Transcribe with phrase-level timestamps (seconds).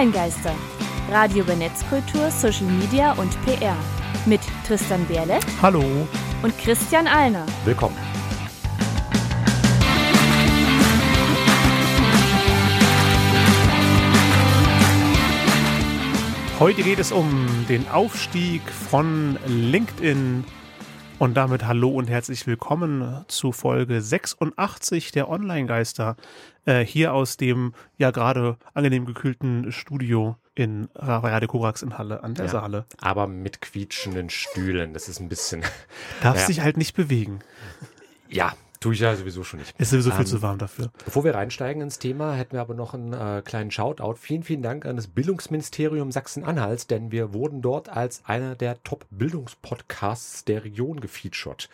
[0.00, 0.54] Online-Geister.
[1.10, 3.76] Radio über Netzkultur, Social Media und PR.
[4.24, 5.40] Mit Tristan Berle.
[5.60, 5.84] Hallo.
[6.42, 7.44] Und Christian Alner.
[7.66, 7.98] Willkommen.
[16.58, 20.44] Heute geht es um den Aufstieg von LinkedIn.
[21.20, 26.16] Und damit hallo und herzlich willkommen zu Folge 86 der Online-Geister.
[26.64, 32.32] Äh, hier aus dem ja gerade angenehm gekühlten Studio in Radio Korax in Halle an
[32.32, 32.86] der ja, Saale.
[33.02, 34.94] Aber mit quietschenden Stühlen.
[34.94, 35.60] Das ist ein bisschen.
[36.22, 36.46] Darf naja.
[36.46, 37.40] sich halt nicht bewegen.
[38.30, 39.78] Ja, Tue ich ja sowieso schon nicht.
[39.78, 40.90] Ist sowieso viel ähm, zu warm dafür.
[41.04, 44.14] Bevor wir reinsteigen ins Thema, hätten wir aber noch einen äh, kleinen Shoutout.
[44.14, 50.46] Vielen, vielen Dank an das Bildungsministerium Sachsen-Anhalt, denn wir wurden dort als einer der Top-Bildungspodcasts
[50.46, 51.68] der Region gefeatured.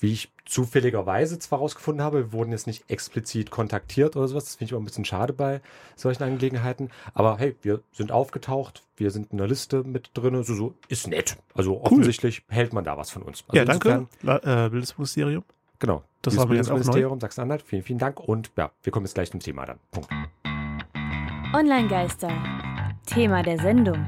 [0.00, 4.44] Wie ich zufälligerweise zwar rausgefunden habe, wir wurden jetzt nicht explizit kontaktiert oder sowas.
[4.44, 5.62] Das finde ich immer ein bisschen schade bei
[5.96, 6.90] solchen Angelegenheiten.
[7.14, 10.42] Aber hey, wir sind aufgetaucht, wir sind in der Liste mit drin.
[10.44, 11.38] So, so ist nett.
[11.54, 11.80] Also cool.
[11.84, 13.44] offensichtlich hält man da was von uns.
[13.48, 15.42] Also ja, danke, äh, Bildungsministerium.
[15.78, 16.02] Genau.
[16.24, 17.62] Das war jetzt auch Ministerium Sachsen-Anhalt.
[17.62, 18.18] Vielen, vielen Dank.
[18.18, 19.78] Und ja, wir kommen jetzt gleich zum Thema dann.
[19.90, 20.10] Punkt.
[21.52, 22.30] Online-Geister.
[23.06, 24.06] Thema der Sendung.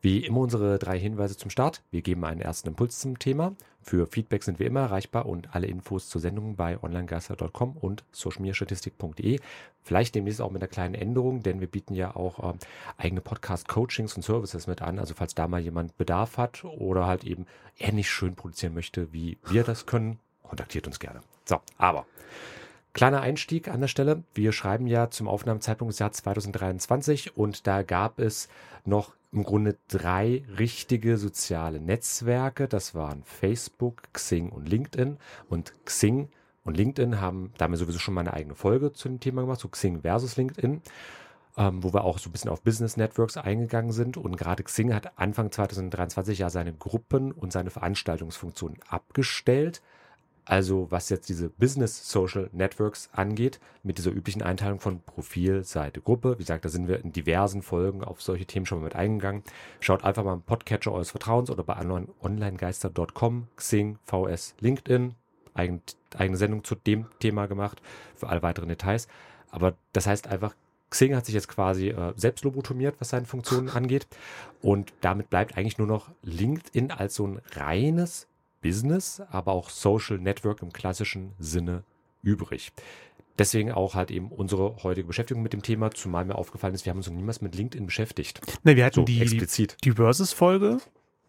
[0.00, 1.82] Wie immer unsere drei Hinweise zum Start.
[1.90, 3.54] Wir geben einen ersten Impuls zum Thema.
[3.80, 9.38] Für Feedback sind wir immer erreichbar und alle Infos zur Sendung bei onlinegeister.com und socialmediastatistik.de.
[9.82, 12.56] Vielleicht demnächst auch mit einer kleinen Änderung, denn wir bieten ja auch äh,
[12.96, 14.98] eigene Podcast-Coachings und Services mit an.
[14.98, 17.46] Also falls da mal jemand Bedarf hat oder halt eben
[17.78, 21.20] ähnlich schön produzieren möchte, wie wir das können, kontaktiert uns gerne.
[21.44, 22.06] So, aber
[22.92, 24.22] kleiner Einstieg an der Stelle.
[24.34, 28.48] Wir schreiben ja zum Aufnahmezeitpunkt des Jahr 2023 und da gab es
[28.84, 32.68] noch im Grunde drei richtige soziale Netzwerke.
[32.68, 35.18] Das waren Facebook, Xing und LinkedIn.
[35.48, 36.28] Und Xing
[36.62, 39.42] und LinkedIn haben, da haben wir sowieso schon mal eine eigene Folge zu dem Thema
[39.42, 40.80] gemacht, so Xing versus LinkedIn.
[41.56, 44.16] Ähm, wo wir auch so ein bisschen auf Business Networks eingegangen sind.
[44.16, 49.82] Und gerade Xing hat Anfang 2023 ja seine Gruppen und seine Veranstaltungsfunktionen abgestellt.
[50.44, 56.00] Also was jetzt diese Business Social Networks angeht, mit dieser üblichen Einteilung von Profil, Seite,
[56.00, 56.34] Gruppe.
[56.34, 59.42] Wie gesagt, da sind wir in diversen Folgen auf solche Themen schon mal mit eingegangen.
[59.80, 61.76] Schaut einfach mal im Podcatcher eures Vertrauens oder bei
[62.20, 65.14] onlinegeister.com, Xing, VS, LinkedIn.
[65.56, 65.82] Eigen,
[66.16, 67.80] eigene Sendung zu dem Thema gemacht
[68.16, 69.06] für alle weiteren Details.
[69.50, 70.56] Aber das heißt einfach,
[70.90, 74.06] Xing hat sich jetzt quasi äh, selbst lobotomiert, was seine Funktionen angeht.
[74.62, 78.26] Und damit bleibt eigentlich nur noch LinkedIn als so ein reines
[78.64, 81.84] Business, aber auch Social Network im klassischen Sinne
[82.22, 82.72] übrig.
[83.38, 86.90] Deswegen auch halt eben unsere heutige Beschäftigung mit dem Thema, zumal mir aufgefallen ist, wir
[86.90, 88.40] haben uns noch niemals mit LinkedIn beschäftigt.
[88.64, 89.76] Ne, wir hatten so die, explizit.
[89.84, 90.78] die Versus-Folge,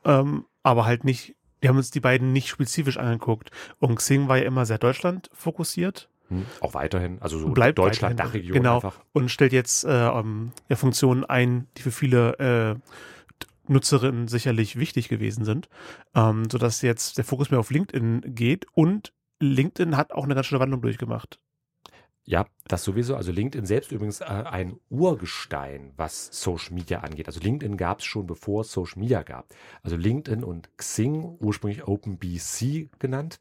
[0.06, 3.52] ähm, aber halt nicht, wir haben uns die beiden nicht spezifisch angeguckt.
[3.80, 6.08] Und Xing war ja immer sehr Deutschland fokussiert.
[6.30, 8.76] Hm, auch weiterhin, also so Bleibt Deutschland, Dachregion genau.
[8.76, 9.02] einfach.
[9.12, 12.80] Und stellt jetzt äh, um, ja, Funktionen ein, die für viele äh,
[13.68, 15.70] Nutzerinnen sicherlich wichtig gewesen sind,
[16.14, 20.48] ähm, sodass jetzt der Fokus mehr auf LinkedIn geht und LinkedIn hat auch eine ganz
[20.48, 21.40] schöne Wandlung durchgemacht.
[22.28, 23.16] Ja, das sowieso.
[23.16, 27.28] Also LinkedIn selbst übrigens äh, ein Urgestein, was Social Media angeht.
[27.28, 29.48] Also LinkedIn gab es schon bevor es Social Media gab.
[29.84, 33.40] Also LinkedIn und Xing, ursprünglich OpenBC genannt,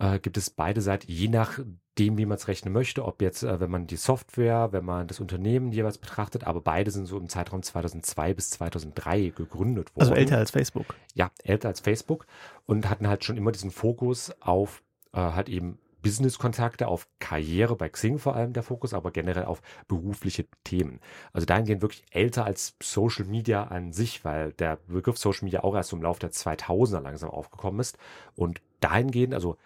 [0.00, 3.04] äh, gibt es beide seit je nachdem, wie man es rechnen möchte.
[3.04, 6.90] Ob jetzt, äh, wenn man die Software, wenn man das Unternehmen jeweils betrachtet, aber beide
[6.90, 10.00] sind so im Zeitraum 2002 bis 2003 gegründet worden.
[10.00, 10.86] Also älter als Facebook.
[11.14, 12.26] Ja, älter als Facebook
[12.64, 14.82] und hatten halt schon immer diesen Fokus auf
[15.12, 19.62] äh, halt eben Business-Kontakte, auf Karriere, bei Xing vor allem der Fokus, aber generell auf
[19.88, 21.00] berufliche Themen.
[21.32, 25.74] Also dahingehend wirklich älter als Social Media an sich, weil der Begriff Social Media auch
[25.74, 27.96] erst im Laufe der 2000er langsam aufgekommen ist.
[28.34, 29.56] Und dahingehend, also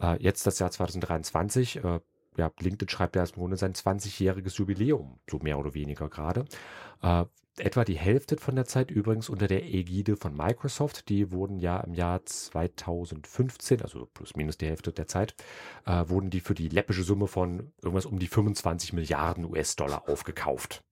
[0.00, 2.00] äh, jetzt das Jahr 2023, äh,
[2.36, 6.44] ja, LinkedIn schreibt ja im Grunde sein 20-jähriges Jubiläum, so mehr oder weniger gerade.
[7.02, 7.24] Äh,
[7.58, 11.08] etwa die Hälfte von der Zeit übrigens unter der Ägide von Microsoft.
[11.08, 15.34] Die wurden ja im Jahr 2015, also plus minus die Hälfte der Zeit,
[15.86, 20.82] äh, wurden die für die läppische Summe von irgendwas um die 25 Milliarden US-Dollar aufgekauft.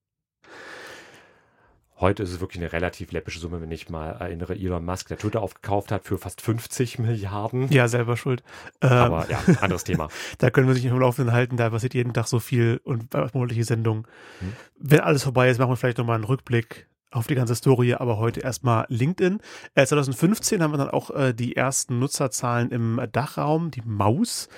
[1.99, 5.17] Heute ist es wirklich eine relativ läppische Summe, wenn ich mal erinnere, Elon Musk, der
[5.17, 7.69] Twitter aufgekauft hat für fast 50 Milliarden.
[7.69, 8.43] Ja, selber schuld.
[8.79, 10.09] Aber ähm, ja, anderes Thema.
[10.39, 13.63] da können wir sich im Laufenden halten, da passiert jeden Tag so viel und monatliche
[13.63, 14.05] Sendungen.
[14.39, 14.53] Hm.
[14.79, 18.17] Wenn alles vorbei ist, machen wir vielleicht nochmal einen Rückblick auf die ganze Story, aber
[18.17, 19.39] heute erstmal LinkedIn.
[19.75, 24.49] Äh, 2015 haben wir dann auch äh, die ersten Nutzerzahlen im Dachraum, die Maus.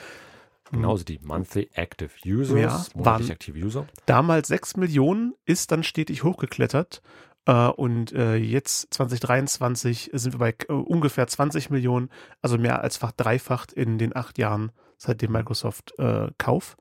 [0.72, 3.88] Genauso die Monthly Active Users, ja, monatlich Active User.
[4.06, 7.02] Damals 6 Millionen, ist dann stetig hochgeklettert.
[7.48, 12.10] Uh, und uh, jetzt 2023 sind wir bei uh, ungefähr 20 Millionen,
[12.42, 16.76] also mehr als fach dreifacht in den acht Jahren seit dem Microsoft-Kauf.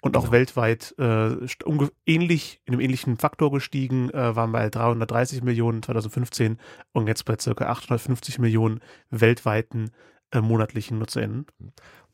[0.00, 0.32] und auch Genau.
[0.32, 1.36] weltweit äh,
[2.04, 6.58] ähnlich, in einem ähnlichen Faktor gestiegen, äh, waren bei 330 Millionen 2015
[6.92, 8.80] und jetzt bei circa 850 Millionen
[9.10, 9.90] weltweiten
[10.32, 11.46] äh, monatlichen NutzerInnen.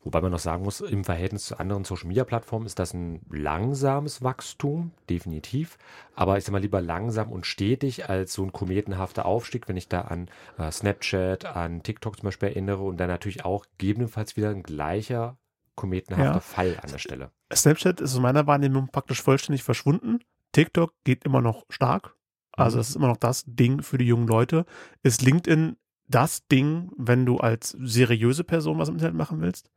[0.03, 4.91] Wobei man noch sagen muss, im Verhältnis zu anderen Social-Media-Plattformen ist das ein langsames Wachstum,
[5.09, 5.77] definitiv.
[6.15, 9.87] Aber ich sag mal lieber langsam und stetig als so ein kometenhafter Aufstieg, wenn ich
[9.87, 14.49] da an äh, Snapchat, an TikTok zum Beispiel erinnere und dann natürlich auch gegebenenfalls wieder
[14.49, 15.37] ein gleicher
[15.75, 16.39] kometenhafter Ja.
[16.39, 17.31] Fall an der Stelle.
[17.53, 20.19] Snapchat ist aus meiner Wahrnehmung praktisch vollständig verschwunden.
[20.51, 22.15] TikTok geht immer noch stark.
[22.51, 22.79] Also Mhm.
[22.79, 24.65] das ist immer noch das Ding für die jungen Leute.
[25.01, 25.77] Ist LinkedIn
[26.07, 29.69] das Ding, wenn du als seriöse Person was im Internet machen willst?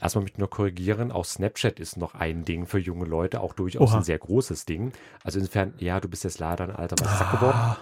[0.00, 3.54] Erstmal möchte ich noch korrigieren, auch Snapchat ist noch ein Ding für junge Leute, auch
[3.54, 3.98] durchaus Oha.
[3.98, 4.92] ein sehr großes Ding.
[5.24, 7.76] Also insofern, ja, du bist jetzt leider ein alter weißer Sack geworden.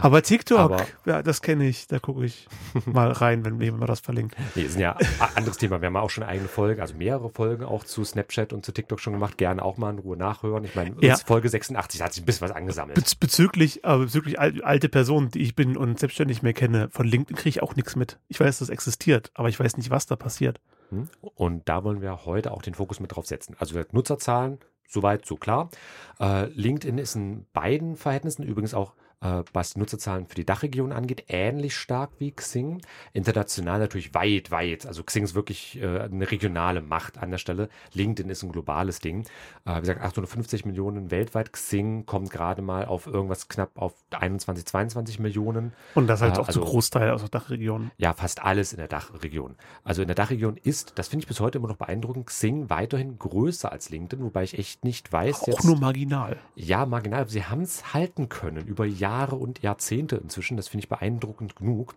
[0.00, 1.86] Aber TikTok, Aber- ja, das kenne ich.
[1.86, 2.46] Da gucke ich
[2.86, 4.34] mal rein, wenn mir das verlinkt.
[4.54, 5.06] Nee, ist ein ja ein
[5.36, 5.80] anderes Thema.
[5.80, 8.72] Wir haben auch schon eine eigene Folge, also mehrere Folgen auch zu Snapchat und zu
[8.72, 9.38] TikTok schon gemacht.
[9.38, 10.64] Gerne auch mal in Ruhe nachhören.
[10.64, 11.16] Ich meine, Ja.
[11.16, 12.94] Folge 86 da hat sich ein bisschen was angesammelt.
[12.94, 17.06] Bez bezüglich, äh, bezüglich al alte Personen, die ich bin und selbstständig mehr kenne, von
[17.06, 18.18] LinkedIn kriege ich auch nichts mit.
[18.28, 20.60] Ich weiß, das existiert, aber ich weiß nicht, was da passiert.
[20.90, 21.08] Hm?
[21.20, 23.54] Und da wollen wir heute auch den Fokus mit drauf setzen.
[23.58, 24.58] Also wir Nutzerzahlen,
[24.88, 25.70] soweit, so klar.
[26.18, 31.24] Äh, LinkedIn ist in beiden Verhältnissen übrigens auch, äh, was Nutzerzahlen für die Dachregion angeht,
[31.28, 32.80] ähnlich stark wie Xing.
[33.12, 34.86] International natürlich weit, weit.
[34.86, 37.68] Also Xing ist wirklich äh, eine regionale Macht an der Stelle.
[37.92, 39.24] LinkedIn ist ein globales Ding.
[39.66, 41.52] Äh, wie gesagt, 850 Millionen weltweit.
[41.52, 45.74] Xing kommt gerade mal auf irgendwas knapp auf 21, 22 Millionen.
[45.94, 47.90] Und das halt Ah, auch zu also- Großteil aus der Dachregion.
[47.98, 49.56] Ja, fast alles in der Dachregion.
[49.84, 53.18] Also in der Dachregion ist, das finde ich bis heute immer noch beeindruckend, Xing weiterhin
[53.18, 55.64] größer als LinkedIn, wobei ich echt nicht weiß Auch jetzt.
[55.64, 56.38] nur marginal.
[56.54, 60.56] ja, marginal, sie haben es halten können über Jahre und Jahrzehnte inzwischen.
[60.56, 61.94] Das finde ich beeindruckend genug.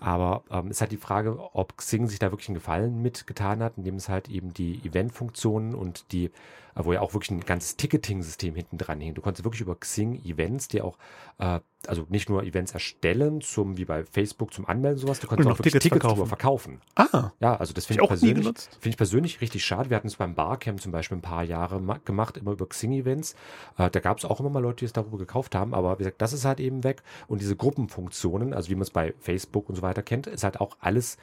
[0.00, 3.74] Aber ähm, ist halt die Frage, ob Xing sich da wirklich einen Gefallen mitgetan hat,
[3.76, 6.30] indem es halt eben die Event-Funktionen und die, äh,
[6.76, 9.14] wo ja auch wirklich ein ganzes Ticketing-System hinten dran hing.
[9.14, 10.98] Du konntest wirklich über Xing Events, die auch,
[11.38, 15.40] äh, also nicht nur Events erstellen, zum wie bei Facebook zum Anmelden sowas, du Und
[15.46, 16.26] auch wirklich Tickets Tickets verkaufen.
[16.26, 16.80] verkaufen.
[16.96, 19.88] Ah, Ja, also das ich finde ich, nie persönlich, finde ich persönlich richtig schade.
[19.88, 23.34] Wir hatten es beim Barcamp zum Beispiel ein paar Jahre ma- gemacht, immer über Xing-Events.
[23.78, 26.02] Äh, da gab es auch immer mal Leute, die es darüber gekauft haben, aber wie
[26.02, 27.02] gesagt, das ist halt eben weg.
[27.28, 30.60] Und diese Gruppenfunktionen, also wie man es bei Facebook und so weiter kennt, ist halt
[30.60, 31.16] auch alles,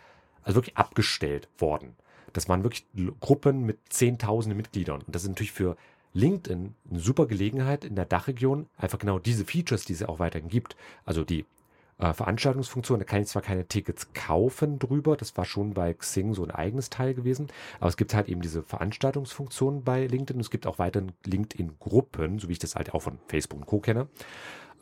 [0.44, 1.96] also wirklich abgestellt worden.
[2.34, 2.86] Das waren wirklich
[3.20, 5.02] Gruppen mit zehntausenden Mitgliedern.
[5.06, 5.76] Und das ist natürlich für
[6.16, 10.50] LinkedIn eine super Gelegenheit in der Dachregion, einfach genau diese Features, die es auch weiterhin
[10.50, 10.76] gibt.
[11.04, 11.46] Also die
[12.00, 16.34] äh, Veranstaltungsfunktion, da kann ich zwar keine Tickets kaufen drüber, das war schon bei Xing
[16.34, 17.48] so ein eigenes Teil gewesen,
[17.80, 22.40] aber es gibt halt eben diese Veranstaltungsfunktion bei LinkedIn und es gibt auch weiterhin LinkedIn-Gruppen,
[22.40, 23.80] so wie ich das halt auch von Facebook und Co.
[23.80, 24.08] kenne.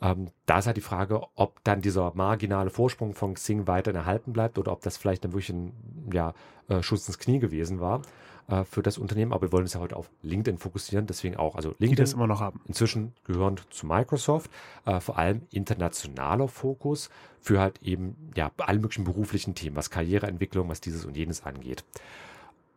[0.02, 4.32] Ähm, da ist halt die Frage, ob dann dieser marginale Vorsprung von Xing weiterhin erhalten
[4.32, 5.72] bleibt oder ob das vielleicht dann wirklich ein
[6.12, 6.34] ja,
[6.68, 8.02] äh, Schuss ins Knie gewesen war
[8.48, 9.32] äh, für das Unternehmen.
[9.32, 11.56] Aber wir wollen uns ja heute auf LinkedIn fokussieren, deswegen auch.
[11.56, 12.60] Also die LinkedIn das immer noch haben.
[12.66, 14.50] inzwischen gehörend zu Microsoft,
[14.86, 17.10] äh, vor allem internationaler Fokus
[17.40, 21.84] für halt eben ja alle möglichen beruflichen Themen, was Karriereentwicklung, was dieses und jenes angeht.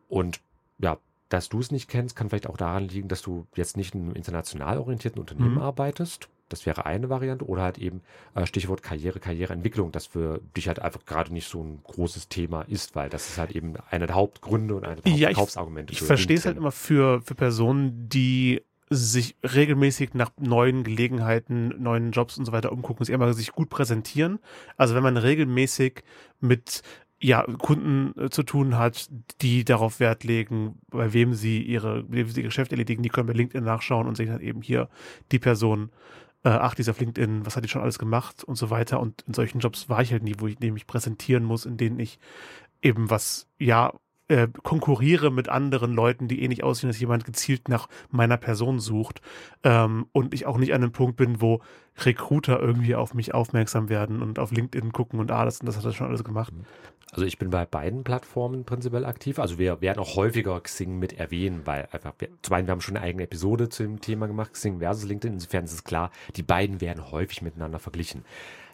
[0.08, 0.40] Und
[0.78, 0.98] ja,
[1.28, 4.02] dass du es nicht kennst, kann vielleicht auch daran liegen, dass du jetzt nicht in
[4.02, 5.58] einem international orientierten Unternehmen Mhm.
[5.62, 6.28] arbeitest.
[6.48, 7.46] Das wäre eine Variante.
[7.46, 8.02] Oder halt eben
[8.34, 12.62] äh, Stichwort Karriere, Karriereentwicklung, das für dich halt einfach gerade nicht so ein großes Thema
[12.62, 15.38] ist, weil das ist halt eben einer der Hauptgründe und einer der Ja, ich-.
[15.90, 22.10] Ich verstehe es halt immer für, für Personen, die sich regelmäßig nach neuen Gelegenheiten, neuen
[22.12, 24.38] Jobs und so weiter umgucken, sie immer sich gut präsentieren.
[24.76, 26.02] Also wenn man regelmäßig
[26.40, 26.82] mit
[27.20, 29.08] ja, Kunden äh, zu tun hat,
[29.40, 33.26] die darauf Wert legen, bei wem sie ihre, wie sie ihr Geschäft erledigen, die können
[33.26, 34.88] bei LinkedIn nachschauen und sehen dann eben hier
[35.32, 35.90] die Person,
[36.44, 39.00] äh, ach, die ist auf LinkedIn, was hat die schon alles gemacht und so weiter.
[39.00, 41.98] Und in solchen Jobs war ich halt nie, wo ich nämlich präsentieren muss, in denen
[41.98, 42.18] ich
[42.82, 43.92] eben was, ja,
[44.28, 49.22] äh, konkurriere mit anderen Leuten, die ähnlich aussehen, dass jemand gezielt nach meiner Person sucht.
[49.64, 51.60] Ähm, und ich auch nicht an einem Punkt bin, wo
[51.96, 55.84] Recruiter irgendwie auf mich aufmerksam werden und auf LinkedIn gucken und ah, das, das hat
[55.84, 56.52] er schon alles gemacht.
[57.12, 59.38] Also ich bin bei beiden Plattformen prinzipiell aktiv.
[59.38, 62.80] Also wir werden auch häufiger Xing mit erwähnen, weil einfach, wir, zum einen, wir haben
[62.80, 65.34] schon eine eigene Episode zu dem Thema gemacht, Xing versus LinkedIn.
[65.34, 68.24] Insofern ist es klar, die beiden werden häufig miteinander verglichen.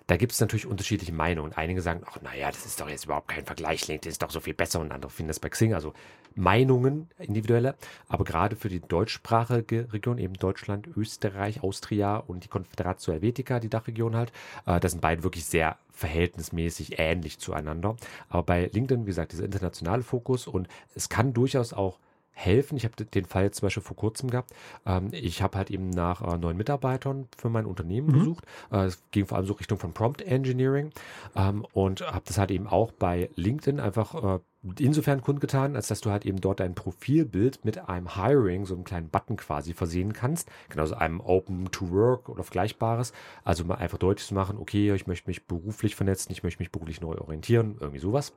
[0.06, 1.54] Da gibt es natürlich unterschiedliche Meinungen.
[1.54, 4.40] Einige sagen, ach naja, das ist doch jetzt überhaupt kein Vergleich, LinkedIn ist doch so
[4.40, 5.72] viel besser und andere finden das bei Xing.
[5.72, 5.94] Also
[6.34, 7.74] Meinungen individuelle,
[8.08, 13.70] aber gerade für die deutschsprachige Region, eben Deutschland, Österreich, Austria und die Confederatio Helvetica, die
[13.70, 14.32] Dachregion halt,
[14.66, 17.96] äh, das sind beide wirklich sehr verhältnismäßig ähnlich zueinander.
[18.28, 21.98] Aber bei LinkedIn, wie gesagt, dieser internationale Fokus und es kann durchaus auch
[22.34, 22.76] helfen.
[22.76, 24.50] Ich habe den Fall jetzt zum Beispiel vor kurzem gehabt.
[24.84, 28.12] Ähm, ich habe halt eben nach äh, neuen Mitarbeitern für mein Unternehmen mhm.
[28.12, 28.44] gesucht.
[28.70, 30.90] Äh, es ging vor allem so Richtung von Prompt Engineering
[31.36, 34.38] ähm, und habe das halt eben auch bei LinkedIn einfach äh,
[34.78, 38.84] insofern kundgetan, als dass du halt eben dort dein Profilbild mit einem Hiring, so einem
[38.84, 40.50] kleinen Button quasi versehen kannst.
[40.70, 43.12] Genauso einem Open to Work oder Vergleichbares.
[43.44, 46.72] Also mal einfach deutlich zu machen, okay, ich möchte mich beruflich vernetzen, ich möchte mich
[46.72, 48.32] beruflich neu orientieren, irgendwie sowas.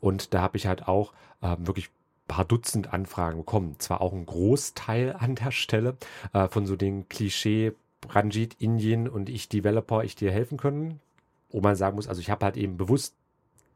[0.00, 1.90] Und da habe ich halt auch ähm, wirklich
[2.30, 3.74] paar Dutzend Anfragen bekommen.
[3.78, 5.96] Zwar auch ein Großteil an der Stelle
[6.32, 7.72] äh, von so den Klischee
[8.08, 11.00] Ranjit, Indien und ich Developer, ich dir helfen können.
[11.50, 13.14] Wo man sagen muss, also ich habe halt eben bewusst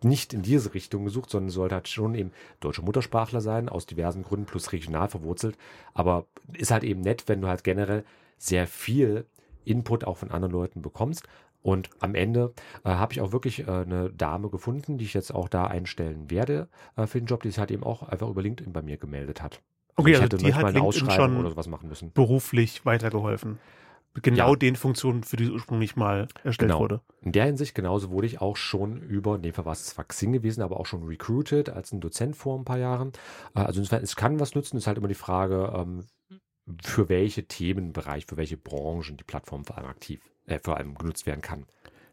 [0.02, 2.30] nicht in diese Richtung gesucht, sondern sollte halt schon eben
[2.60, 5.58] deutsche Muttersprachler sein, aus diversen Gründen plus regional verwurzelt.
[5.92, 8.04] Aber ist halt eben nett, wenn du halt generell
[8.38, 9.26] sehr viel
[9.64, 11.26] Input auch von anderen Leuten bekommst.
[11.64, 12.52] Und am Ende
[12.84, 16.30] äh, habe ich auch wirklich äh, eine Dame gefunden, die ich jetzt auch da einstellen
[16.30, 18.98] werde äh, für den Job, die sich halt eben auch einfach über LinkedIn bei mir
[18.98, 19.62] gemeldet hat.
[19.96, 22.12] Also okay, also die hat LinkedIn schon oder sowas machen müssen.
[22.12, 23.58] beruflich weitergeholfen.
[24.22, 24.56] Genau ja.
[24.56, 26.80] den Funktionen, für die ursprünglich mal erstellt genau.
[26.80, 27.00] wurde.
[27.22, 30.04] In der Hinsicht genauso wurde ich auch schon über, in dem Fall war es zwar
[30.04, 33.12] Xing gewesen, aber auch schon recruited als ein Dozent vor ein paar Jahren.
[33.56, 36.04] Äh, also insofern, es kann was nutzen, ist halt immer die Frage, ähm,
[36.82, 41.26] für welche Themenbereich, für welche Branchen die Plattform vor allem aktiv äh, vor allem genutzt
[41.26, 41.66] werden kann.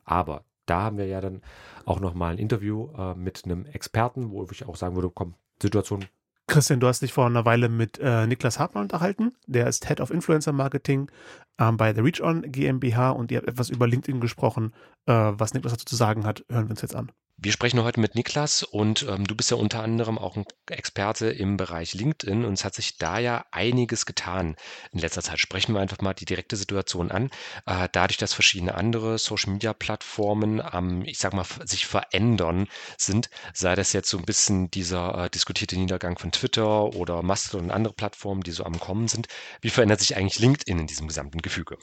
[0.03, 1.41] Aber da haben wir ja dann
[1.86, 6.05] auch nochmal ein Interview äh, mit einem Experten, wo ich auch sagen würde, komm, Situation.
[6.48, 9.34] Christian, du hast dich vor einer Weile mit äh, Niklas Hartmann unterhalten.
[9.48, 11.10] Der ist Head of Influencer Marketing
[11.58, 14.74] ähm, bei The Reach On GmbH und ihr habt etwas über LinkedIn gesprochen.
[15.05, 17.12] Äh, was Niklas dazu zu sagen hat, hören wir uns jetzt an.
[17.43, 21.25] Wir sprechen heute mit Niklas und ähm, du bist ja unter anderem auch ein Experte
[21.31, 24.55] im Bereich LinkedIn und es hat sich da ja einiges getan
[24.91, 25.39] in letzter Zeit.
[25.39, 27.31] Sprechen wir einfach mal die direkte Situation an.
[27.65, 33.91] Äh, dadurch, dass verschiedene andere Social-Media-Plattformen, ähm, ich sag mal, sich verändern sind, sei das
[33.91, 38.43] jetzt so ein bisschen dieser äh, diskutierte Niedergang von Twitter oder Mastodon und andere Plattformen,
[38.43, 39.27] die so am Kommen sind.
[39.62, 41.79] Wie verändert sich eigentlich LinkedIn in diesem gesamten Gefüge?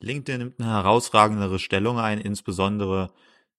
[0.00, 3.12] LinkedIn nimmt eine herausragendere Stellung ein, insbesondere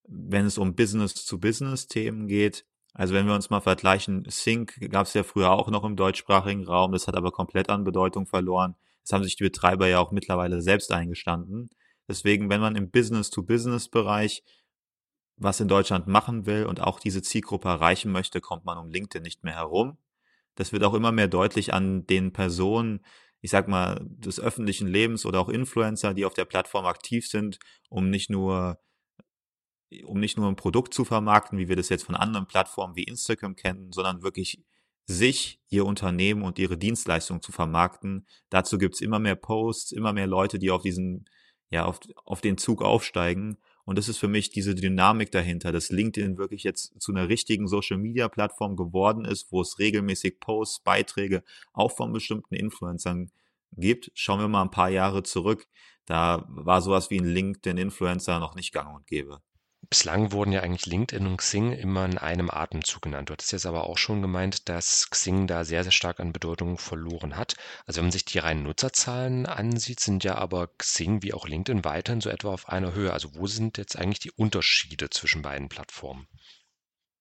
[0.07, 2.65] wenn es um Business-zu-Business-Themen geht.
[2.93, 6.65] Also wenn wir uns mal vergleichen, Sync gab es ja früher auch noch im deutschsprachigen
[6.65, 8.75] Raum, das hat aber komplett an Bedeutung verloren.
[9.03, 11.69] Das haben sich die Betreiber ja auch mittlerweile selbst eingestanden.
[12.07, 14.43] Deswegen, wenn man im Business-to-Business-Bereich
[15.38, 19.24] was in Deutschland machen will und auch diese Zielgruppe erreichen möchte, kommt man um LinkedIn
[19.24, 19.97] nicht mehr herum.
[20.55, 23.03] Das wird auch immer mehr deutlich an den Personen,
[23.41, 27.59] ich sag mal, des öffentlichen Lebens oder auch Influencer, die auf der Plattform aktiv sind,
[27.89, 28.79] um nicht nur
[30.03, 33.03] um nicht nur ein Produkt zu vermarkten, wie wir das jetzt von anderen Plattformen wie
[33.03, 34.63] Instagram kennen, sondern wirklich
[35.07, 38.25] sich, ihr Unternehmen und ihre Dienstleistung zu vermarkten.
[38.49, 41.25] Dazu gibt's immer mehr Posts, immer mehr Leute, die auf diesen,
[41.69, 43.57] ja, auf, auf den Zug aufsteigen.
[43.85, 47.67] Und das ist für mich diese Dynamik dahinter, dass LinkedIn wirklich jetzt zu einer richtigen
[47.67, 53.29] Social Media Plattform geworden ist, wo es regelmäßig Posts, Beiträge auch von bestimmten Influencern
[53.77, 54.11] gibt.
[54.15, 55.67] Schauen wir mal ein paar Jahre zurück.
[56.05, 59.41] Da war sowas wie ein LinkedIn Influencer noch nicht gang und gäbe.
[59.89, 63.29] Bislang wurden ja eigentlich LinkedIn und Xing immer in einem Atemzug genannt.
[63.29, 66.77] Du hattest jetzt aber auch schon gemeint, dass Xing da sehr, sehr stark an Bedeutung
[66.77, 67.55] verloren hat.
[67.85, 71.83] Also wenn man sich die reinen Nutzerzahlen ansieht, sind ja aber Xing wie auch LinkedIn
[71.85, 73.13] weiterhin so etwa auf einer Höhe.
[73.13, 76.27] Also wo sind jetzt eigentlich die Unterschiede zwischen beiden Plattformen?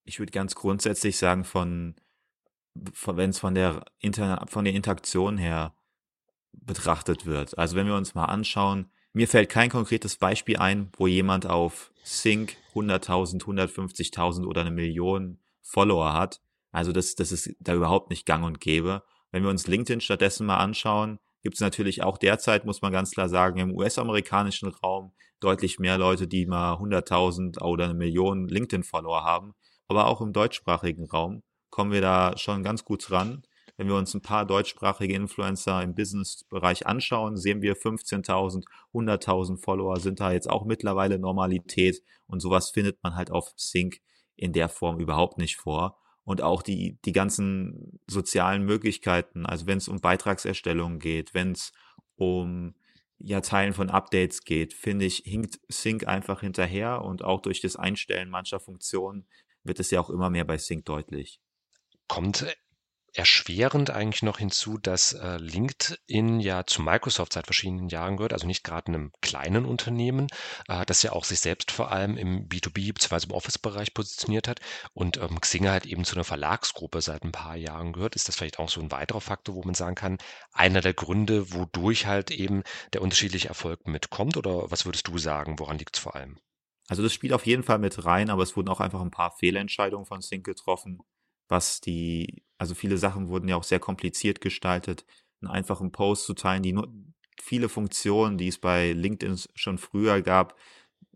[0.04, 1.97] Ich würde ganz grundsätzlich sagen, von,
[2.92, 5.75] von wenn es von der, Inter von der Interaktion her
[6.52, 7.59] betrachtet wird.
[7.59, 11.92] Also wenn wir uns mal anschauen, mir fällt kein konkretes Beispiel ein, wo jemand auf
[12.05, 16.41] Sync 100.000, 150.000 oder eine Million Follower hat.
[16.71, 19.03] Also das, das ist da überhaupt nicht gang und gäbe.
[19.33, 23.11] Wenn wir uns LinkedIn stattdessen mal anschauen, gibt es natürlich auch derzeit, muss man ganz
[23.11, 29.25] klar sagen, im US-amerikanischen Raum deutlich mehr Leute, die mal 100.000 oder eine Million LinkedIn-Follower
[29.25, 29.55] haben.
[29.89, 33.43] Aber auch im deutschsprachigen Raum kommen wir da schon ganz gut ran.
[33.76, 39.99] Wenn wir uns ein paar deutschsprachige Influencer im Business-Bereich anschauen, sehen wir 15.000, 100.000 Follower
[39.99, 44.00] sind da jetzt auch mittlerweile Normalität und sowas findet man halt auf Sync
[44.37, 45.99] in der Form überhaupt nicht vor.
[46.25, 51.73] Und auch die, die ganzen sozialen Möglichkeiten, also wenn es um Beitragserstellung geht, wenn es
[52.16, 52.75] um
[53.19, 57.76] ja, Teilen von Updates geht, finde ich, hinkt Sync einfach hinterher und auch durch das
[57.76, 59.26] Einstellen mancher Funktionen
[59.64, 61.40] wird es ja auch immer mehr bei Sync deutlich.
[62.09, 62.45] Kommt
[63.14, 68.47] erschwerend eigentlich noch hinzu, dass äh, LinkedIn ja zu Microsoft seit verschiedenen Jahren gehört, also
[68.47, 70.26] nicht gerade einem kleinen Unternehmen,
[70.68, 73.26] äh, das ja auch sich selbst vor allem im B2B bzw.
[73.26, 74.61] im Office-Bereich positioniert hat
[74.92, 78.16] und ähm, Xing halt eben zu einer Verlagsgruppe seit ein paar Jahren gehört.
[78.16, 80.18] Ist das vielleicht auch so ein weiterer Faktor, wo man sagen kann,
[80.52, 84.37] einer der Gründe, wodurch halt eben der unterschiedliche Erfolg mitkommt?
[84.37, 86.38] Oder was würdest du sagen, woran liegt es vor allem?
[86.88, 89.30] Also das spielt auf jeden Fall mit rein, aber es wurden auch einfach ein paar
[89.30, 91.00] Fehlentscheidungen von Sync getroffen
[91.49, 95.05] was die, also viele Sachen wurden ja auch sehr kompliziert gestaltet,
[95.41, 96.93] einen einfachen Post zu teilen, die nur
[97.41, 100.57] viele Funktionen, die es bei LinkedIn schon früher gab,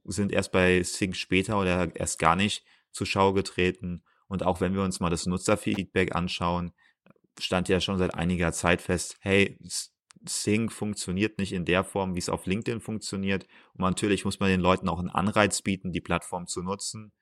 [0.04, 4.02] sind erst bei Sync später oder erst gar nicht zur Schau getreten.
[4.26, 6.72] Und auch wenn wir uns mal das Nutzerfeedback anschauen,
[7.38, 9.58] stand ja schon seit einiger Zeit fest, hey,
[10.26, 13.46] Sync funktioniert nicht in der Form, wie es auf LinkedIn funktioniert.
[13.74, 17.12] Und natürlich muss man den Leuten auch einen Anreiz bieten, die Plattform zu nutzen.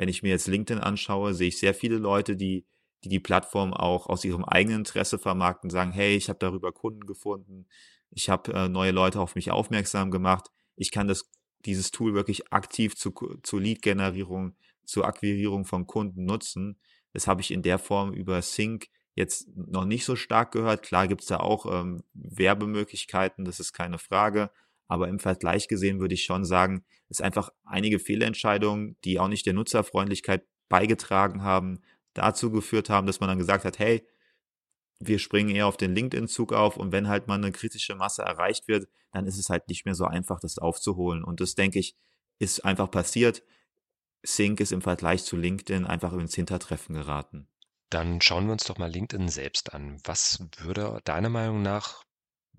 [0.00, 2.64] Wenn ich mir jetzt LinkedIn anschaue, sehe ich sehr viele Leute, die
[3.04, 7.04] die, die Plattform auch aus ihrem eigenen Interesse vermarkten, sagen, hey, ich habe darüber Kunden
[7.04, 7.66] gefunden,
[8.10, 11.30] ich habe äh, neue Leute auf mich aufmerksam gemacht, ich kann das,
[11.66, 16.78] dieses Tool wirklich aktiv zu, zur Lead-Generierung, zur Akquirierung von Kunden nutzen.
[17.12, 20.82] Das habe ich in der Form über Sync jetzt noch nicht so stark gehört.
[20.82, 24.50] Klar gibt es da auch ähm, Werbemöglichkeiten, das ist keine Frage.
[24.90, 29.46] Aber im Vergleich gesehen würde ich schon sagen, es einfach einige Fehlentscheidungen, die auch nicht
[29.46, 31.80] der Nutzerfreundlichkeit beigetragen haben,
[32.12, 34.04] dazu geführt haben, dass man dann gesagt hat, hey,
[34.98, 38.66] wir springen eher auf den LinkedIn-Zug auf und wenn halt mal eine kritische Masse erreicht
[38.66, 41.22] wird, dann ist es halt nicht mehr so einfach, das aufzuholen.
[41.22, 41.94] Und das, denke ich,
[42.40, 43.44] ist einfach passiert.
[44.24, 47.46] Sync ist im Vergleich zu LinkedIn einfach ins Hintertreffen geraten.
[47.90, 49.98] Dann schauen wir uns doch mal LinkedIn selbst an.
[50.02, 52.02] Was würde deiner Meinung nach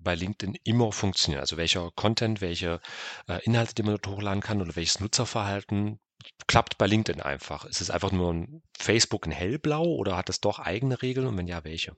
[0.02, 1.40] bei LinkedIn immer funktionieren?
[1.40, 2.80] Also welcher Content, welche
[3.28, 5.98] äh, Inhalte, die man dort hochladen kann oder welches Nutzerverhalten
[6.46, 7.64] klappt bei LinkedIn einfach?
[7.64, 11.36] Ist es einfach nur ein Facebook in hellblau oder hat es doch eigene Regeln und
[11.36, 11.96] wenn ja, welche?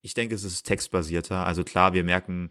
[0.00, 1.46] Ich denke, es ist textbasierter.
[1.46, 2.50] Also klar, wir merken,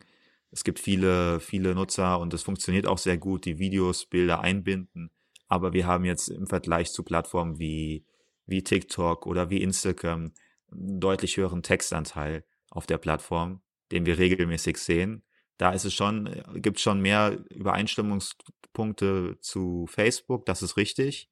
[0.52, 5.12] es gibt viele, viele Nutzer und es funktioniert auch sehr gut, die Videos, Bilder einbinden.
[5.48, 8.06] Aber wir haben jetzt im Vergleich zu Plattformen wie
[8.46, 10.34] wie TikTok oder wie Instagram
[10.72, 15.24] einen deutlich höheren Textanteil auf der Plattform, den wir regelmäßig sehen.
[15.58, 21.30] Da ist es schon, äh, gibt schon mehr Übereinstimmungspunkte zu Facebook, das ist richtig.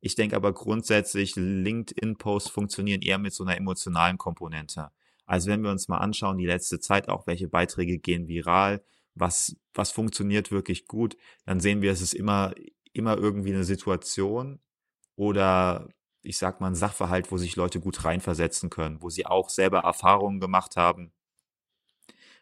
[0.00, 4.90] Ich denke aber grundsätzlich, LinkedIn-Posts funktionieren eher mit so einer emotionalen Komponente.
[5.26, 8.82] Also wenn wir uns mal anschauen, die letzte Zeit auch, welche Beiträge gehen viral,
[9.14, 12.54] was, was funktioniert wirklich gut, dann sehen wir, es ist immer,
[12.92, 14.60] immer irgendwie eine Situation
[15.16, 15.88] oder
[16.22, 19.80] ich sag mal, ein Sachverhalt, wo sich Leute gut reinversetzen können, wo sie auch selber
[19.80, 21.12] Erfahrungen gemacht haben.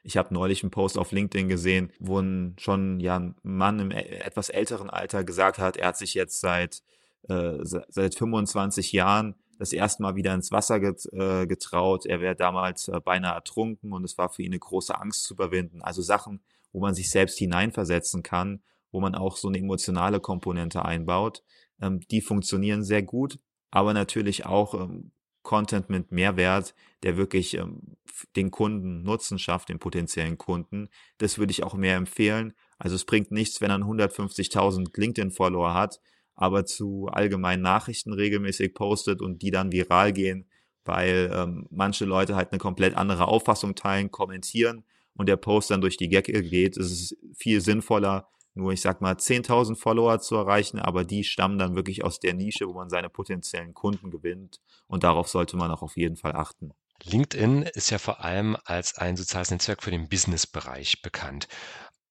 [0.08, 3.90] Ich habe neulich einen Post auf LinkedIn gesehen, wo ein schon ja ein Mann im
[3.90, 6.82] etwas älteren Alter gesagt hat, er hat sich jetzt seit
[7.28, 12.06] äh, seit 25 Jahren das erste Mal wieder ins Wasser äh, getraut.
[12.06, 15.34] Er wäre damals äh, beinahe ertrunken und es war für ihn eine große Angst zu
[15.34, 15.82] überwinden.
[15.82, 16.40] Also Sachen,
[16.72, 21.42] wo man sich selbst hineinversetzen kann, wo man auch so eine emotionale Komponente einbaut.
[21.82, 23.38] Ähm, die funktionieren sehr gut
[23.70, 25.12] aber natürlich auch ähm,
[25.48, 27.96] Content mit Mehrwert, der wirklich ähm,
[28.36, 30.90] den Kunden Nutzen schafft, den potenziellen Kunden.
[31.16, 32.52] Das würde ich auch mehr empfehlen.
[32.76, 36.02] Also es bringt nichts, wenn er 150.000 LinkedIn-Follower hat,
[36.34, 40.50] aber zu allgemeinen Nachrichten regelmäßig postet und die dann viral gehen,
[40.84, 44.84] weil ähm, manche Leute halt eine komplett andere Auffassung teilen, kommentieren
[45.14, 46.76] und der Post dann durch die Gecke geht.
[46.76, 48.28] Es ist viel sinnvoller,
[48.58, 52.34] nur, ich sag mal, 10.000 Follower zu erreichen, aber die stammen dann wirklich aus der
[52.34, 54.60] Nische, wo man seine potenziellen Kunden gewinnt.
[54.86, 56.72] Und darauf sollte man auch auf jeden Fall achten.
[57.04, 61.46] LinkedIn ist ja vor allem als ein soziales Netzwerk für den Business-Bereich bekannt.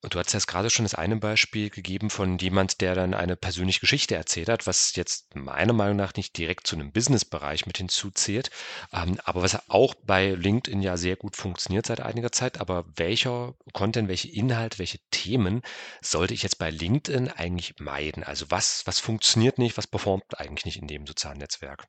[0.01, 3.35] Und du hast jetzt gerade schon das eine Beispiel gegeben von jemand, der dann eine
[3.35, 7.77] persönliche Geschichte erzählt hat, was jetzt meiner Meinung nach nicht direkt zu einem Businessbereich mit
[7.77, 8.51] hinzuzählt,
[8.93, 12.61] ähm, aber was auch bei LinkedIn ja sehr gut funktioniert seit einiger Zeit.
[12.61, 15.63] Aber welcher Content, welche Inhalte, welche Themen
[16.01, 18.23] sollte ich jetzt bei LinkedIn eigentlich meiden?
[18.23, 21.87] Also was, was funktioniert nicht, was performt eigentlich nicht in dem sozialen Netzwerk?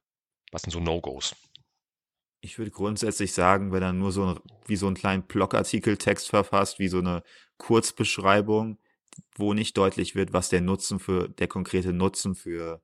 [0.51, 1.35] Was sind so No-Gos?
[2.41, 6.79] Ich würde grundsätzlich sagen, wenn er nur so ein, wie so einen kleinen Blogartikel-Text verfasst,
[6.79, 7.23] wie so eine
[7.57, 8.79] Kurzbeschreibung,
[9.35, 12.81] wo nicht deutlich wird, was der Nutzen für, der konkrete Nutzen für,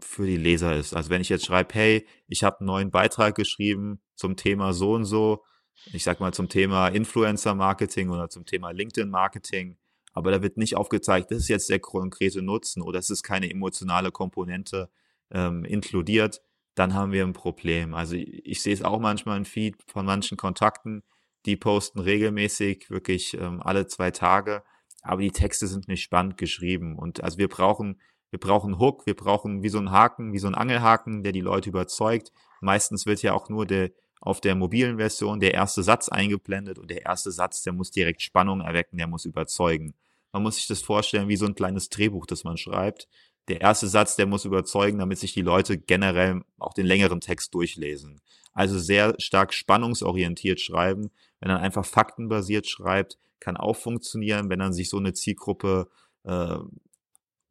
[0.00, 0.94] für die Leser ist.
[0.94, 4.92] Also wenn ich jetzt schreibe, hey, ich habe einen neuen Beitrag geschrieben zum Thema so
[4.94, 5.44] und so,
[5.92, 9.78] ich sag mal zum Thema Influencer Marketing oder zum Thema LinkedIn Marketing,
[10.12, 13.50] aber da wird nicht aufgezeigt, das ist jetzt der konkrete Nutzen oder es ist keine
[13.50, 14.90] emotionale Komponente
[15.30, 16.42] ähm, inkludiert,
[16.74, 17.94] dann haben wir ein Problem.
[17.94, 21.02] Also ich, ich sehe es auch manchmal im Feed von manchen Kontakten,
[21.46, 24.62] die posten regelmäßig, wirklich ähm, alle zwei Tage,
[25.02, 26.98] aber die Texte sind nicht spannend geschrieben.
[26.98, 30.46] Und also wir brauchen, wir brauchen Hook, wir brauchen wie so ein Haken, wie so
[30.46, 32.32] ein Angelhaken, der die Leute überzeugt.
[32.60, 36.90] Meistens wird ja auch nur der auf der mobilen Version der erste Satz eingeblendet und
[36.90, 39.94] der erste Satz, der muss direkt Spannung erwecken, der muss überzeugen.
[40.32, 43.08] Man muss sich das vorstellen wie so ein kleines Drehbuch, das man schreibt.
[43.50, 47.52] Der erste Satz, der muss überzeugen, damit sich die Leute generell auch den längeren Text
[47.52, 48.20] durchlesen.
[48.52, 51.10] Also sehr stark spannungsorientiert schreiben,
[51.40, 55.88] wenn er einfach faktenbasiert schreibt, kann auch funktionieren, wenn er sich so eine Zielgruppe,
[56.22, 56.58] äh,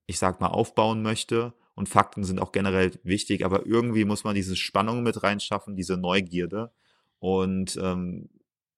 [0.05, 4.35] ich sag mal, aufbauen möchte und Fakten sind auch generell wichtig, aber irgendwie muss man
[4.35, 6.71] diese Spannung mit reinschaffen, diese Neugierde
[7.19, 8.29] und ähm,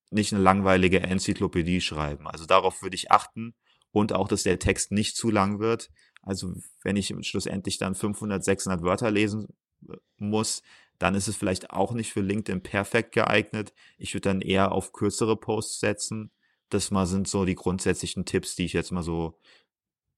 [0.10, 2.28] nicht eine langweilige Enzyklopädie schreiben.
[2.28, 3.54] Also darauf würde ich achten
[3.92, 5.90] und auch, dass der Text nicht zu lang wird.
[6.22, 6.54] Also
[6.84, 9.48] wenn ich schlussendlich dann 500, 600 Wörter lesen
[9.90, 10.62] äh, muss,
[11.00, 13.74] dann ist es vielleicht auch nicht für LinkedIn perfekt geeignet.
[13.98, 16.32] Ich würde dann eher auf kürzere Posts setzen.
[16.70, 19.40] Das mal sind so die grundsätzlichen Tipps, die ich jetzt mal so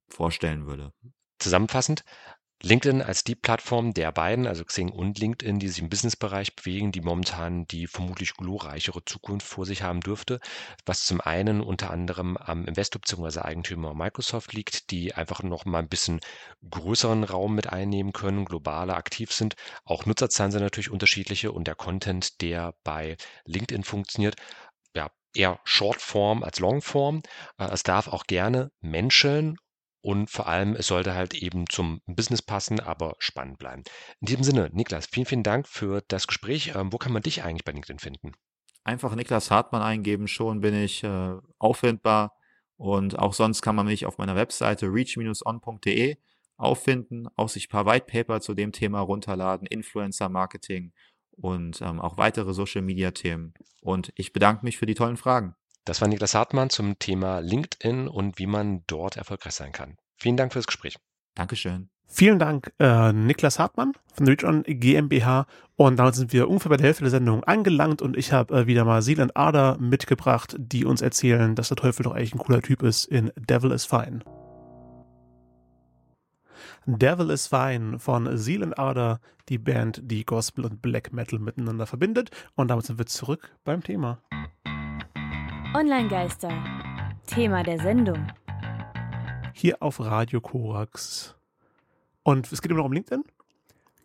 [0.09, 0.93] vorstellen würde.
[1.39, 2.03] Zusammenfassend,
[2.65, 6.93] LinkedIn als die Plattform der beiden, also Xing und LinkedIn, die sich im Businessbereich bewegen,
[6.93, 10.39] die momentan die vermutlich glorreichere Zukunft vor sich haben dürfte,
[10.85, 13.41] was zum einen unter anderem am Investor bzw.
[13.41, 16.21] Eigentümer Microsoft liegt, die einfach noch mal ein bisschen
[16.69, 19.55] größeren Raum mit einnehmen können, globaler aktiv sind.
[19.83, 24.35] Auch Nutzerzahlen sind natürlich unterschiedliche und der Content, der bei LinkedIn funktioniert,
[24.95, 27.23] ja, eher Shortform als Longform.
[27.57, 29.57] Äh, es darf auch gerne menscheln
[30.03, 33.83] und vor allem, es sollte halt eben zum Business passen, aber spannend bleiben.
[34.19, 36.73] In diesem Sinne, Niklas, vielen, vielen Dank für das Gespräch.
[36.75, 38.33] Ähm, wo kann man dich eigentlich bei LinkedIn finden?
[38.83, 42.35] Einfach Niklas Hartmann eingeben, schon bin ich äh, auffindbar.
[42.75, 46.17] Und auch sonst kann man mich auf meiner Webseite reach-on.de
[46.57, 50.91] auffinden, auch sich ein paar White Paper zu dem Thema runterladen, Influencer Marketing
[51.31, 53.53] und ähm, auch weitere Social Media Themen.
[53.81, 55.55] Und ich bedanke mich für die tollen Fragen.
[55.85, 59.97] Das war Niklas Hartmann zum Thema LinkedIn und wie man dort erfolgreich sein kann.
[60.15, 60.95] Vielen Dank fürs Gespräch.
[61.35, 61.89] Dankeschön.
[62.07, 65.47] Vielen Dank, äh, Niklas Hartmann von ReachOn GmbH.
[65.75, 68.67] Und damit sind wir ungefähr bei der Hälfte der Sendung angelangt und ich habe äh,
[68.67, 72.39] wieder mal Seal and Ader mitgebracht, die uns erzählen, dass der Teufel doch eigentlich ein
[72.39, 74.19] cooler Typ ist in Devil is Fine.
[76.85, 79.19] Devil is Fine von Seal and Ader,
[79.49, 82.29] die Band, die Gospel und Black Metal miteinander verbindet.
[82.55, 84.21] Und damit sind wir zurück beim Thema.
[85.75, 86.51] Online-Geister.
[87.25, 88.27] Thema der Sendung.
[89.53, 91.35] Hier auf Radio Korax.
[92.21, 93.23] Und es geht immer noch um LinkedIn?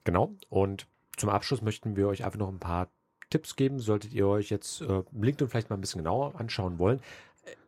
[0.04, 0.32] Genau.
[0.48, 0.86] Und
[1.18, 2.88] zum Abschluss möchten wir euch einfach noch ein paar
[3.28, 7.00] Tipps geben, solltet ihr euch jetzt äh, LinkedIn vielleicht mal ein bisschen genauer anschauen wollen.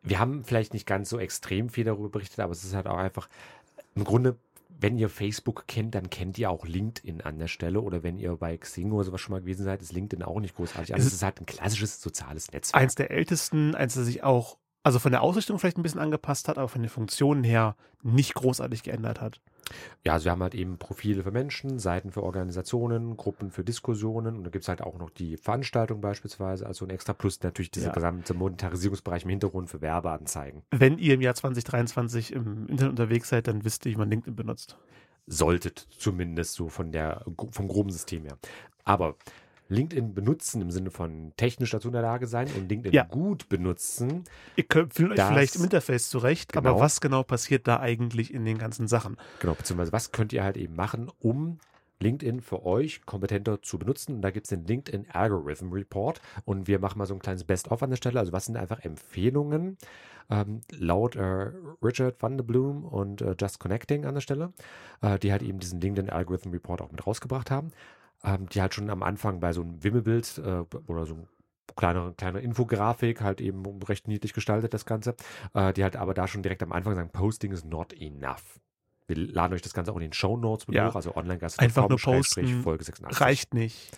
[0.02, 2.96] Wir haben vielleicht nicht ganz so extrem viel darüber berichtet, aber es ist halt auch
[2.96, 3.28] einfach
[3.94, 4.38] im Grunde
[4.82, 7.80] wenn ihr Facebook kennt, dann kennt ihr auch LinkedIn an der Stelle.
[7.80, 10.56] Oder wenn ihr bei Xing oder sowas schon mal gewesen seid, ist LinkedIn auch nicht
[10.56, 10.94] großartig.
[10.94, 12.82] Also es ist halt ein klassisches soziales Netzwerk.
[12.82, 16.48] Eins der ältesten, eins, das sich auch, also von der Ausrichtung vielleicht ein bisschen angepasst
[16.48, 19.40] hat, aber von den Funktionen her nicht großartig geändert hat.
[20.04, 24.36] Ja, also wir haben halt eben Profile für Menschen, Seiten für Organisationen, Gruppen für Diskussionen
[24.36, 27.70] und da gibt es halt auch noch die Veranstaltung beispielsweise, also ein extra Plus natürlich
[27.70, 27.92] dieser ja.
[27.92, 30.62] gesamte Monetarisierungsbereich im Hintergrund für Werbeanzeigen.
[30.70, 34.36] Wenn ihr im Jahr 2023 im Internet unterwegs seid, dann wisst ihr, wie man LinkedIn
[34.36, 34.76] benutzt.
[35.26, 38.38] Solltet zumindest so von der, vom groben System her.
[38.84, 39.16] Aber
[39.70, 43.04] LinkedIn benutzen im Sinne von technisch dazu in der Lage sein und LinkedIn ja.
[43.04, 44.24] gut benutzen.
[44.56, 48.44] Ihr könnt euch vielleicht im Interface zurecht, genau, aber was genau passiert da eigentlich in
[48.44, 49.16] den ganzen Sachen?
[49.38, 51.58] Genau, beziehungsweise was könnt ihr halt eben machen, um
[52.00, 54.16] LinkedIn für euch kompetenter zu benutzen.
[54.16, 57.44] Und da gibt es den LinkedIn Algorithm Report und wir machen mal so ein kleines
[57.44, 58.18] Best-of an der Stelle.
[58.18, 59.76] Also was sind einfach Empfehlungen
[60.30, 61.50] ähm, laut äh,
[61.82, 64.52] Richard van der Bloom und äh, Just Connecting an der Stelle,
[65.02, 67.72] äh, die halt eben diesen LinkedIn Algorithm Report auch mit rausgebracht haben
[68.24, 71.26] ähm, die halt schon am Anfang bei so einem Wimmelbild äh, oder so
[71.76, 75.14] kleine, kleine Infografik, halt eben recht niedlich gestaltet, das Ganze,
[75.54, 78.60] äh, die halt aber da schon direkt am Anfang sagen, Posting is not enough.
[79.06, 80.88] Wir laden euch das Ganze auch in den Show Notes mit ja.
[80.88, 83.20] hoch, also online Einfach nur posten Folge 86.
[83.20, 83.90] reicht nicht.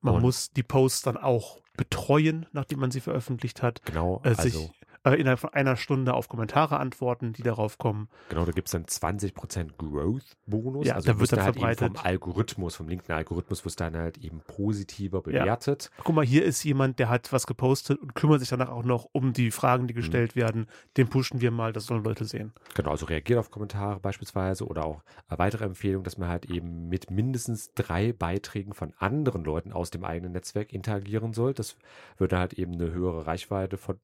[0.00, 3.82] Man Und muss die Posts dann auch betreuen, nachdem man sie veröffentlicht hat.
[3.84, 4.70] Genau, äh, also
[5.04, 8.08] äh, innerhalb von einer Stunde auf Kommentare antworten, die darauf kommen.
[8.28, 10.86] Genau, da gibt es dann 20% Growth-Bonus.
[10.86, 11.96] Ja, also da wird dann halt verbreitet.
[11.96, 15.90] vom Algorithmus, vom linken Algorithmus, wird dann halt eben positiver bewertet.
[15.96, 16.02] Ja.
[16.04, 19.08] Guck mal, hier ist jemand, der hat was gepostet und kümmert sich danach auch noch
[19.12, 20.40] um die Fragen, die gestellt mhm.
[20.40, 20.66] werden.
[20.96, 22.52] Den pushen wir mal, das sollen Leute sehen.
[22.74, 26.88] Genau, also reagiert auf Kommentare beispielsweise oder auch eine weitere Empfehlung, dass man halt eben
[26.88, 31.54] mit mindestens drei Beiträgen von anderen Leuten aus dem eigenen Netzwerk interagieren soll.
[31.54, 31.76] Das
[32.18, 33.98] würde halt eben eine höhere Reichweite von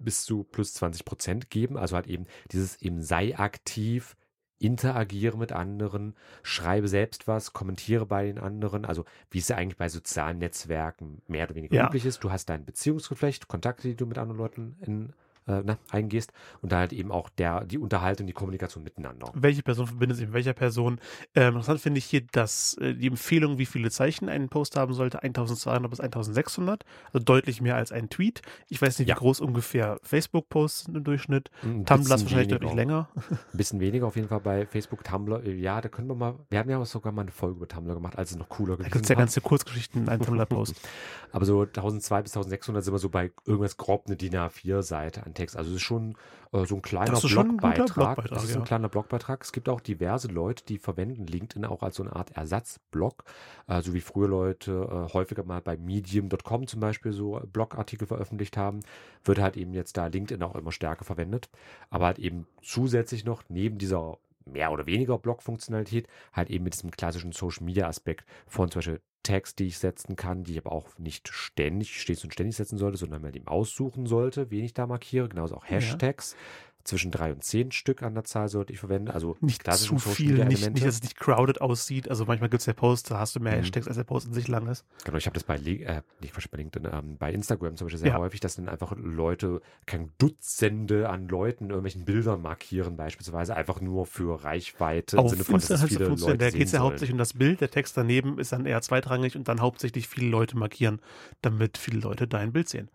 [0.00, 1.76] bis zu plus 20 Prozent geben.
[1.76, 4.16] Also halt eben dieses eben sei aktiv,
[4.58, 8.84] interagiere mit anderen, schreibe selbst was, kommentiere bei den anderen.
[8.84, 11.86] Also wie es ja eigentlich bei sozialen Netzwerken mehr oder weniger ja.
[11.86, 12.22] üblich ist.
[12.22, 15.12] Du hast dein Beziehungsgeflecht, Kontakte, die du mit anderen Leuten in
[15.50, 16.32] äh, na, eingehst
[16.62, 19.30] und da halt eben auch der, die Unterhaltung, die Kommunikation miteinander.
[19.34, 21.00] Welche Person verbindet sich mit welcher Person?
[21.34, 24.94] Ähm, interessant finde ich hier, dass äh, die Empfehlung, wie viele Zeichen ein Post haben
[24.94, 28.42] sollte, 1200 bis 1600, also deutlich mehr als ein Tweet.
[28.68, 29.16] Ich weiß nicht, ja.
[29.16, 31.50] wie groß ungefähr Facebook-Posts im Durchschnitt.
[31.62, 33.08] Ein Tumblr ist wahrscheinlich deutlich länger.
[33.30, 35.46] Ein bisschen weniger auf jeden Fall bei Facebook, Tumblr.
[35.48, 37.94] Ja, da können wir mal, wir haben ja auch sogar mal eine Folge über Tumblr
[37.94, 40.74] gemacht, als es noch cooler gewesen Da gibt es ja ganze Kurzgeschichten in einem Tumblr-Post.
[41.32, 45.34] Aber so 1200 bis 1600 sind wir so bei irgendwas grob eine DIN A4-Seite an
[45.40, 45.56] Text.
[45.56, 46.16] Also es ist schon
[46.52, 47.94] äh, so ein kleiner Das schon ein Blogbeitrag.
[47.94, 48.56] Blogbeitrag, Das ist ja.
[48.58, 49.42] ein kleiner Blogbeitrag.
[49.42, 53.24] Es gibt auch diverse Leute, die verwenden LinkedIn auch als so eine Art Ersatzblog.
[53.66, 54.72] Äh, so wie früher Leute
[55.10, 58.80] äh, häufiger mal bei medium.com zum Beispiel so Blogartikel veröffentlicht haben,
[59.24, 61.48] wird halt eben jetzt da LinkedIn auch immer stärker verwendet.
[61.88, 66.90] Aber halt eben zusätzlich noch neben dieser mehr oder weniger Blog-Funktionalität halt eben mit diesem
[66.90, 71.28] klassischen Social-Media-Aspekt von zum Beispiel Tags, die ich setzen kann, die ich aber auch nicht
[71.28, 75.28] ständig, stets und ständig setzen sollte, sondern mal eben aussuchen sollte, wen ich da markiere.
[75.28, 76.40] Genauso auch Ja.
[76.84, 79.10] Zwischen drei und zehn Stück an der Zahl sollte ich verwenden.
[79.10, 82.08] Also Nicht zu viel, nicht, nicht, dass es nicht crowded aussieht.
[82.08, 83.58] Also manchmal gibt es ja Posts, da hast du mehr Mhm.
[83.60, 84.84] Hashtags, als der Post in sich lang ist.
[85.04, 88.08] Genau, ich habe das bei, äh, nicht bei LinkedIn, ähm, bei Instagram zum Beispiel sehr
[88.12, 88.18] Ja.
[88.18, 94.06] häufig, dass dann einfach Leute, kein Dutzende an Leuten irgendwelchen Bildern markieren, beispielsweise einfach nur
[94.06, 96.80] für Reichweite im Auf Sinne von, dass es Instagram viele Leute da geht es ja
[96.80, 100.28] hauptsächlich um das Bild, der Text daneben ist dann eher zweitrangig und dann hauptsächlich viele
[100.28, 101.00] Leute markieren,
[101.42, 102.88] damit viele Leute dein Bild sehen.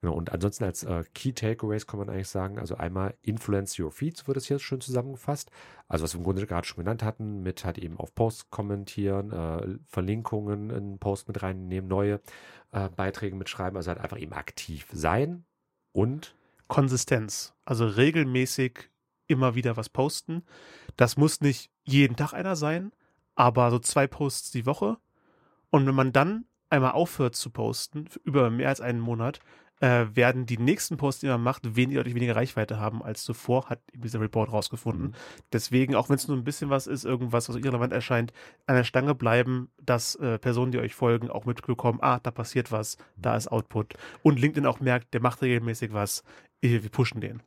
[0.00, 3.90] Genau, und ansonsten als äh, Key Takeaways kann man eigentlich sagen, also einmal Influence Your
[3.90, 5.50] Feeds wird es hier schön zusammengefasst.
[5.88, 9.32] Also was wir im Grunde gerade schon genannt hatten, mit halt eben auf Posts kommentieren,
[9.32, 12.20] äh, Verlinkungen in Post mit reinnehmen, neue
[12.72, 15.44] äh, Beiträge mitschreiben, also halt einfach eben aktiv sein
[15.92, 16.36] und
[16.68, 18.90] Konsistenz, also regelmäßig
[19.28, 20.42] immer wieder was posten.
[20.96, 22.92] Das muss nicht jeden Tag einer sein,
[23.34, 24.98] aber so zwei Posts die Woche.
[25.70, 29.40] Und wenn man dann einmal aufhört zu posten, über mehr als einen Monat,
[29.80, 33.68] äh, werden die nächsten Posts, die man macht, wenig, deutlich weniger Reichweite haben als zuvor,
[33.68, 35.08] hat dieser Report rausgefunden.
[35.08, 35.14] Mhm.
[35.52, 38.32] Deswegen, auch wenn es nur ein bisschen was ist, irgendwas, was irrelevant erscheint,
[38.66, 42.72] an der Stange bleiben, dass äh, Personen, die euch folgen, auch mitbekommen, ah, da passiert
[42.72, 43.94] was, da ist Output.
[44.22, 46.24] Und LinkedIn auch merkt, der macht regelmäßig was,
[46.62, 47.42] äh, wir pushen den.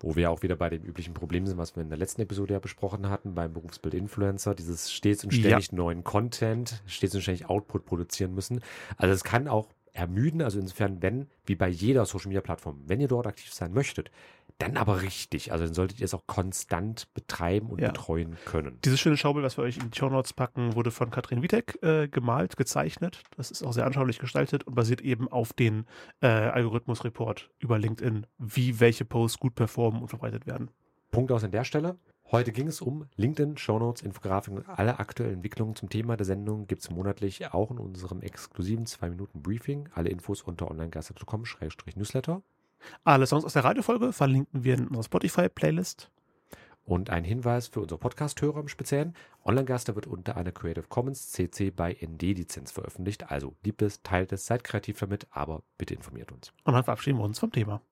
[0.00, 2.54] Wo wir auch wieder bei dem üblichen Problem sind, was wir in der letzten Episode
[2.54, 5.40] ja besprochen hatten, beim Berufsbild Influencer, dieses stets und Ja.
[5.40, 8.60] ständig neuen Content, stets und ständig Output produzieren müssen.
[8.96, 13.00] Also es kann auch ermüden, also insofern, wenn, wie bei jeder Social Media Plattform, wenn
[13.00, 14.10] ihr dort aktiv sein möchtet,
[14.58, 15.52] dann aber richtig.
[15.52, 17.88] Also dann solltet ihr es auch konstant betreiben und Ja.
[17.88, 18.78] betreuen können.
[18.84, 21.78] Dieses schöne Schaubild, was wir euch in die Show Notes packen, wurde von Katrin Witek
[21.82, 23.22] äh, gemalt, gezeichnet.
[23.36, 25.84] Das ist auch sehr anschaulich gestaltet und basiert eben auf den
[26.22, 30.70] äh, Algorithmus-Report über LinkedIn, wie welche Posts gut performen und verbreitet werden.
[31.10, 31.96] Punkt aus an der Stelle.
[32.30, 36.66] Heute ging es um LinkedIn, Shownotes, Infografiken und alle aktuellen Entwicklungen zum Thema der Sendung
[36.66, 39.88] gibt es monatlich auch in unserem exklusiven 2-Minuten-Briefing.
[39.94, 42.42] Alle Infos unter onlinegeister.com-newsletter.
[43.02, 46.10] Alle Songs aus der Radiofolge verlinken wir in unserer Spotify-Playlist.
[46.84, 49.14] Und ein Hinweis für unsere Podcast-Hörer im Speziellen.
[49.46, 53.30] Online-Gaster wird unter einer Creative Commons CC by ND-Lizenz veröffentlicht.
[53.30, 56.52] Also liebt es, teilt es, seid kreativ damit, aber bitte informiert uns.
[56.64, 57.80] Und dann verabschieden wir uns vom Thema.